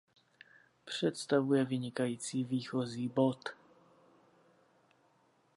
[0.85, 3.39] Představuje vynikající výchozí bod.